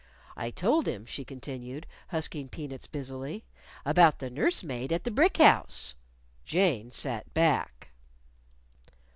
[0.35, 3.43] "I told him," she continued, husking peanuts busily,
[3.85, 5.93] "about the nurse maid at the brick house."
[6.43, 7.89] Jane sat back.